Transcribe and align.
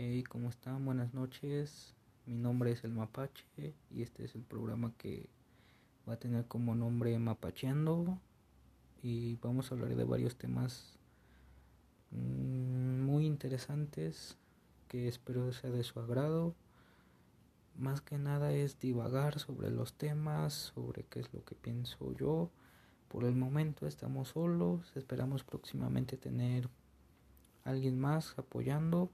Hey, 0.00 0.22
¿cómo 0.22 0.48
están? 0.48 0.84
Buenas 0.84 1.12
noches. 1.12 1.92
Mi 2.24 2.36
nombre 2.36 2.70
es 2.70 2.84
el 2.84 2.92
Mapache 2.92 3.74
y 3.90 4.02
este 4.02 4.26
es 4.26 4.36
el 4.36 4.42
programa 4.42 4.92
que 4.96 5.28
va 6.08 6.12
a 6.12 6.18
tener 6.20 6.46
como 6.46 6.76
nombre 6.76 7.18
Mapacheando 7.18 8.16
y 9.02 9.34
vamos 9.42 9.72
a 9.72 9.74
hablar 9.74 9.96
de 9.96 10.04
varios 10.04 10.36
temas 10.36 11.00
mm, 12.12 13.00
muy 13.06 13.26
interesantes 13.26 14.38
que 14.86 15.08
espero 15.08 15.52
sea 15.52 15.70
de 15.70 15.82
su 15.82 15.98
agrado. 15.98 16.54
Más 17.76 18.00
que 18.00 18.18
nada 18.18 18.52
es 18.52 18.78
divagar 18.78 19.40
sobre 19.40 19.68
los 19.72 19.94
temas, 19.94 20.54
sobre 20.76 21.06
qué 21.10 21.18
es 21.18 21.34
lo 21.34 21.44
que 21.44 21.56
pienso 21.56 22.14
yo. 22.14 22.52
Por 23.08 23.24
el 23.24 23.34
momento 23.34 23.88
estamos 23.88 24.28
solos, 24.28 24.92
esperamos 24.94 25.42
próximamente 25.42 26.16
tener 26.16 26.68
alguien 27.64 27.98
más 27.98 28.38
apoyando 28.38 29.10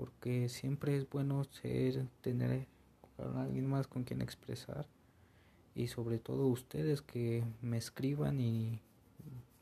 porque 0.00 0.48
siempre 0.48 0.96
es 0.96 1.10
bueno 1.10 1.44
ser, 1.44 2.06
tener 2.22 2.66
a 3.18 3.42
alguien 3.42 3.66
más 3.66 3.86
con 3.86 4.04
quien 4.04 4.22
expresar 4.22 4.86
y 5.74 5.88
sobre 5.88 6.18
todo 6.18 6.46
ustedes 6.46 7.02
que 7.02 7.44
me 7.60 7.76
escriban 7.76 8.40
y 8.40 8.80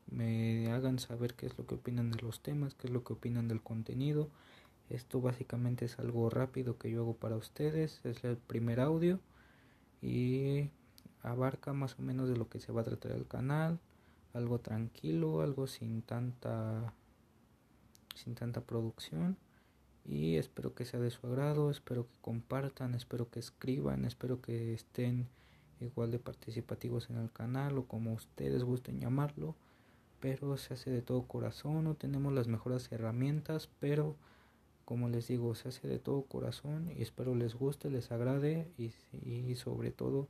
me 0.09 0.71
hagan 0.71 1.01
saber 1.01 1.35
qué 1.35 1.47
es 1.47 1.59
lo 1.59 1.67
que 1.67 1.75
opinan 1.75 2.13
de 2.13 2.23
los 2.23 2.41
temas, 2.41 2.77
qué 2.77 2.87
es 2.87 2.93
lo 2.93 3.03
que 3.03 3.15
opinan 3.15 3.49
del 3.49 3.61
contenido. 3.61 4.31
Esto 4.91 5.21
básicamente 5.21 5.87
es 5.87 5.99
algo 5.99 6.31
rápido 6.31 6.79
que 6.79 6.89
yo 6.89 7.01
hago 7.01 7.17
para 7.17 7.35
ustedes, 7.35 8.01
es 8.05 8.23
el 8.23 8.37
primer 8.37 8.79
audio 8.79 9.19
y 10.01 10.71
abarca 11.25 11.73
más 11.73 11.99
o 11.99 12.03
menos 12.03 12.29
de 12.29 12.37
lo 12.37 12.49
que 12.49 12.61
se 12.61 12.71
va 12.71 12.83
a 12.83 12.85
tratar 12.85 13.11
el 13.11 13.27
canal, 13.27 13.81
algo 14.35 14.61
tranquilo, 14.61 15.41
algo 15.41 15.67
sin 15.67 16.03
tanta 16.03 16.95
sin 18.15 18.37
tanta 18.37 18.61
producción 18.61 19.37
y 20.09 20.37
espero 20.37 20.75
que 20.75 20.87
sea 20.87 21.01
de 21.01 21.11
su 21.11 21.27
agrado, 21.27 21.71
espero 21.71 22.05
que 22.05 22.17
compartan, 22.23 22.95
espero 22.95 23.31
que 23.31 23.41
escriban, 23.41 24.07
espero 24.07 24.41
que 24.41 24.73
estén 24.73 25.29
igual 25.81 26.11
de 26.11 26.19
participativos 26.19 27.11
en 27.11 27.19
el 27.19 27.31
canal 27.31 27.77
o 27.77 27.85
como 27.85 28.15
ustedes 28.15 28.65
gusten 28.65 29.01
llamarlo, 29.01 29.55
pero 30.19 30.57
se 30.57 30.75
hace 30.75 30.91
de 30.91 31.03
todo 31.03 31.23
corazón, 31.25 31.85
no 31.85 31.95
tenemos 31.95 32.33
las 32.33 32.49
mejores 32.49 32.91
herramientas, 32.91 33.69
pero 33.81 34.17
como 34.87 35.11
les 35.11 35.29
digo, 35.29 35.55
se 35.55 35.69
hace 35.69 35.87
de 35.87 35.99
todo 35.99 36.23
corazón 36.23 36.91
y 36.97 37.03
espero 37.03 37.35
les 37.35 37.55
guste, 37.55 37.91
les 37.91 38.11
agrade 38.11 38.67
y, 38.79 38.93
y 39.23 39.55
sobre 39.57 39.91
todo 39.91 40.27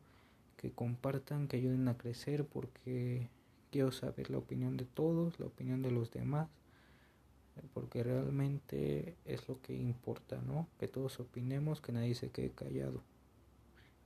que 0.56 0.72
compartan, 0.72 1.46
que 1.46 1.58
ayuden 1.58 1.86
a 1.86 1.96
crecer 1.96 2.44
porque 2.44 3.28
quiero 3.70 3.92
saber 3.92 4.28
la 4.28 4.38
opinión 4.38 4.76
de 4.76 4.86
todos, 4.86 5.38
la 5.38 5.46
opinión 5.46 5.82
de 5.82 5.92
los 5.92 6.10
demás 6.10 6.48
porque 7.74 8.02
realmente 8.02 9.14
es 9.24 9.48
lo 9.48 9.60
que 9.62 9.74
importa, 9.74 10.40
¿no? 10.46 10.66
Que 10.78 10.88
todos 10.88 11.20
opinemos, 11.20 11.80
que 11.80 11.92
nadie 11.92 12.14
se 12.14 12.30
quede 12.30 12.50
callado. 12.50 13.02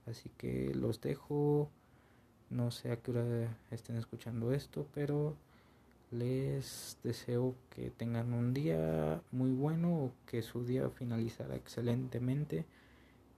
Así 0.05 0.29
que 0.37 0.73
los 0.75 1.01
dejo, 1.01 1.69
no 2.49 2.71
sé 2.71 2.91
a 2.91 2.97
qué 2.97 3.11
hora 3.11 3.57
estén 3.71 3.95
escuchando 3.95 4.53
esto, 4.53 4.87
pero 4.93 5.35
les 6.11 6.97
deseo 7.03 7.55
que 7.71 7.89
tengan 7.89 8.33
un 8.33 8.53
día 8.53 9.21
muy 9.31 9.51
bueno 9.51 9.95
o 9.95 10.11
que 10.27 10.41
su 10.41 10.63
día 10.63 10.89
finalizara 10.89 11.55
excelentemente 11.55 12.65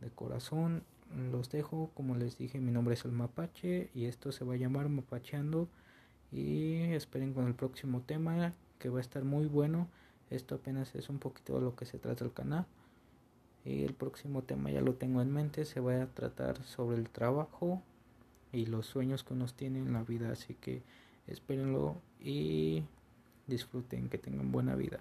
de 0.02 0.10
corazón. 0.10 0.84
Los 1.32 1.50
dejo, 1.50 1.92
como 1.94 2.16
les 2.16 2.38
dije, 2.38 2.60
mi 2.60 2.72
nombre 2.72 2.96
es 2.96 3.06
el 3.06 3.12
Mapache 3.12 3.90
y 3.94 4.06
esto 4.06 4.32
se 4.32 4.44
va 4.44 4.56
a 4.56 4.58
llamar 4.58 4.90
Mapacheando 4.90 5.70
y 6.32 6.82
esperen 6.94 7.34
con 7.34 7.48
el 7.48 7.54
próximo 7.54 8.02
tema 8.02 8.54
que 8.80 8.90
va 8.90 8.98
a 8.98 9.02
estar 9.02 9.24
muy 9.24 9.46
bueno. 9.46 9.88
Esto 10.36 10.56
apenas 10.56 10.94
es 10.96 11.10
un 11.10 11.20
poquito 11.20 11.56
de 11.56 11.62
lo 11.62 11.76
que 11.76 11.86
se 11.86 11.98
trata 11.98 12.26
el 12.26 12.34
canal. 12.34 12.66
Y 13.64 13.84
el 13.84 13.94
próximo 13.94 14.44
tema 14.44 14.70
ya 14.70 14.82
lo 14.82 14.94
tengo 14.94 15.22
en 15.22 15.32
mente. 15.32 15.66
Se 15.66 15.80
va 15.80 16.02
a 16.02 16.08
tratar 16.08 16.62
sobre 16.64 16.98
el 16.98 17.10
trabajo 17.10 17.82
y 18.52 18.66
los 18.66 18.86
sueños 18.86 19.24
que 19.24 19.34
uno 19.34 19.46
tiene 19.48 19.80
en 19.80 19.94
la 19.94 20.04
vida. 20.04 20.32
Así 20.32 20.54
que 20.56 20.84
espérenlo 21.28 21.96
y 22.20 22.84
disfruten, 23.48 24.10
que 24.10 24.18
tengan 24.18 24.52
buena 24.52 24.76
vida. 24.76 25.00